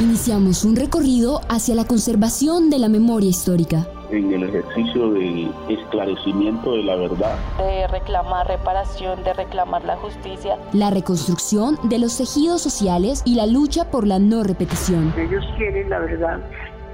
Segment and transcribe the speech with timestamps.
[0.00, 3.84] Iniciamos un recorrido hacia la conservación de la memoria histórica.
[4.12, 7.36] En el ejercicio del esclarecimiento de la verdad.
[7.58, 10.56] De reclamar reparación, de reclamar la justicia.
[10.72, 15.12] La reconstrucción de los tejidos sociales y la lucha por la no repetición.
[15.18, 16.38] Ellos quieren la verdad.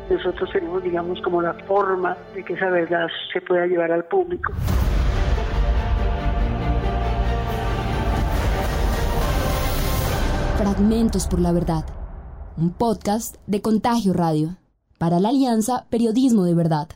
[0.08, 4.50] Nosotros tenemos, digamos, como la forma de que esa verdad se pueda llevar al público.
[10.56, 11.84] Fragmentos por la verdad
[12.56, 14.56] un podcast de Contagio Radio,
[14.98, 16.88] para la Alianza Periodismo de Verdad.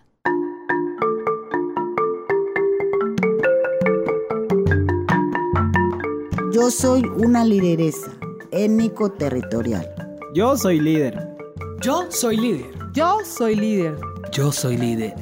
[6.53, 8.13] Yo soy una lideresa
[8.53, 9.89] étnico-territorial.
[10.35, 11.37] Yo soy líder.
[11.81, 12.71] Yo soy líder.
[12.95, 13.97] Yo soy líder.
[14.33, 15.15] Yo soy líder.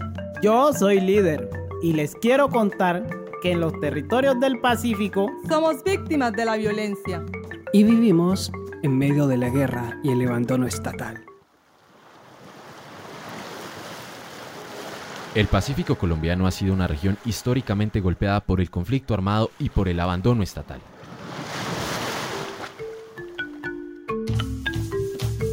[0.43, 1.49] Yo soy líder.
[1.83, 3.07] Y les quiero contar
[3.41, 7.25] que en los territorios del Pacífico somos víctimas de la violencia.
[7.73, 8.51] Y vivimos
[8.83, 11.25] en medio de la guerra y el abandono estatal.
[15.35, 19.89] El Pacífico colombiano ha sido una región históricamente golpeada por el conflicto armado y por
[19.89, 20.81] el abandono estatal.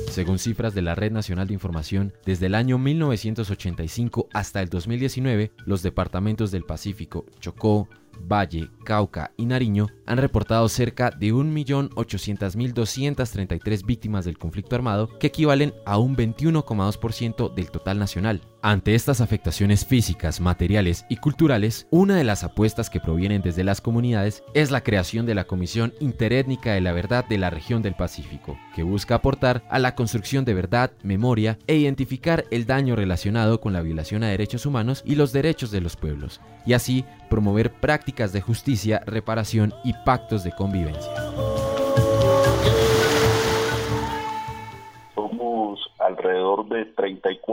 [0.09, 5.52] Según cifras de la Red Nacional de Información, desde el año 1985 hasta el 2019,
[5.65, 14.25] los departamentos del Pacífico, Chocó, Valle, Cauca y Nariño han reportado cerca de 1.800.233 víctimas
[14.25, 18.42] del conflicto armado, que equivalen a un 21,2% del total nacional.
[18.66, 23.81] Ante estas afectaciones físicas, materiales y culturales, una de las apuestas que provienen desde las
[23.81, 27.95] comunidades es la creación de la Comisión Interétnica de la Verdad de la región del
[27.95, 33.59] Pacífico, que busca aportar a la construcción de verdad, memoria e identificar el daño relacionado
[33.59, 37.70] con la violación a derechos humanos y los derechos de los pueblos, y así promover
[37.70, 41.11] prácticas de justicia, reparación y pactos de convivencia.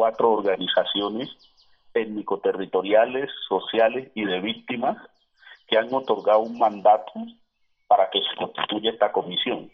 [0.00, 1.28] 34 organizaciones
[1.92, 4.96] étnico-territoriales, sociales y de víctimas
[5.68, 7.12] que han otorgado un mandato
[7.86, 9.70] para que se constituya esta comisión.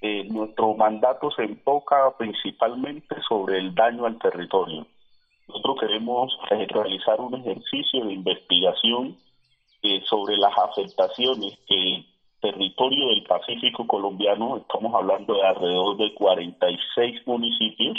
[0.00, 4.86] Eh, nuestro mandato se enfoca principalmente sobre el daño al territorio.
[5.48, 9.16] Nosotros queremos eh, realizar un ejercicio de investigación
[9.82, 12.04] eh, sobre las afectaciones que
[12.44, 17.98] territorio del Pacífico colombiano, estamos hablando de alrededor de 46 municipios,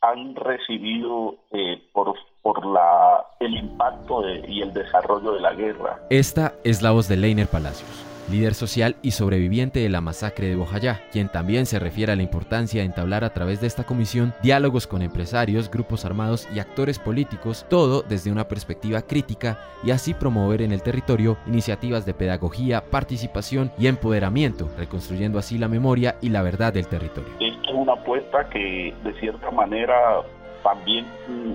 [0.00, 6.00] han recibido eh, por, por la, el impacto y el desarrollo de la guerra.
[6.10, 10.56] Esta es la voz de Leiner Palacios líder social y sobreviviente de la masacre de
[10.56, 14.34] Bojayá, quien también se refiere a la importancia de entablar a través de esta comisión
[14.42, 20.14] diálogos con empresarios, grupos armados y actores políticos, todo desde una perspectiva crítica y así
[20.14, 26.30] promover en el territorio iniciativas de pedagogía, participación y empoderamiento, reconstruyendo así la memoria y
[26.30, 27.32] la verdad del territorio.
[27.66, 30.22] Es una apuesta que de cierta manera
[30.62, 31.06] también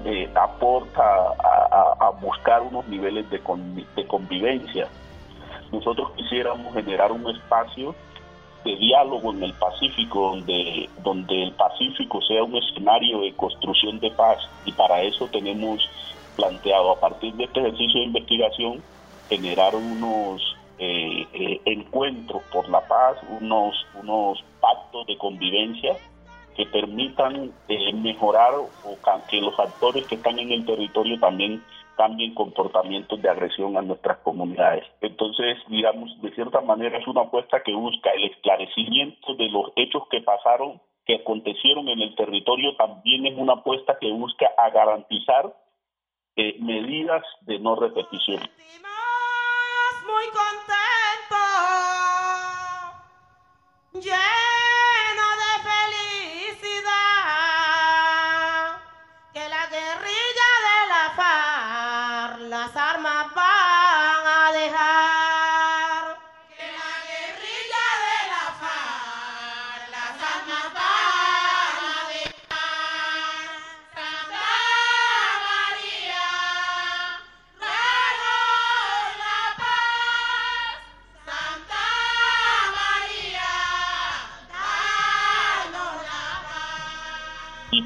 [0.05, 3.41] eh, aporta a, buscar unos niveles de,
[3.95, 4.87] de convivencia
[5.71, 7.95] nosotros quisiéramos generar un espacio
[8.65, 14.11] de diálogo en el Pacífico, donde, donde el Pacífico sea un escenario de construcción de
[14.11, 14.37] paz.
[14.65, 15.89] Y para eso tenemos
[16.35, 18.83] planteado, a partir de este ejercicio de investigación,
[19.29, 24.43] generar unos eh, eh, encuentros por la paz, unos, unos
[25.01, 25.97] pactos de convivencia
[26.55, 28.69] que permitan eh, mejorar o
[29.29, 31.63] que los actores que están en el territorio también
[31.95, 34.83] cambien comportamientos de agresión a nuestras comunidades.
[35.01, 40.03] Entonces, digamos, de cierta manera es una apuesta que busca el esclarecimiento de los hechos
[40.09, 45.53] que pasaron, que acontecieron en el territorio, también es una apuesta que busca a garantizar
[46.35, 48.41] eh, medidas de no repetición.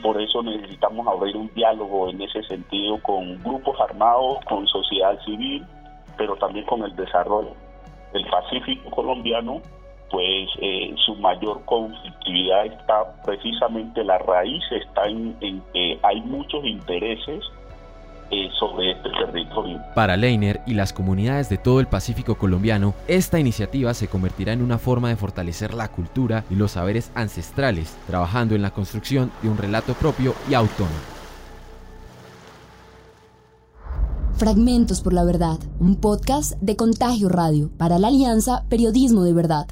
[0.06, 5.66] Por eso necesitamos abrir un diálogo en ese sentido con grupos armados, con sociedad civil,
[6.16, 7.56] pero también con el desarrollo.
[8.13, 9.63] El Pacífico colombiano,
[10.12, 15.34] pues eh, su mayor conflictividad está precisamente, la raíz está en,
[15.74, 17.44] que hay muchos intereses
[18.60, 19.81] sobre este territorio.
[19.94, 24.62] Para Leiner y las comunidades de todo el Pacífico colombiano, esta iniciativa se convertirá en
[24.62, 29.50] una forma de fortalecer la cultura y los saberes ancestrales, trabajando en la construcción de
[29.50, 31.16] un relato propio y autónomo.
[34.38, 39.68] Fragmentos por la Verdad, un podcast de Contagio Radio para la Alianza Periodismo de Verdad.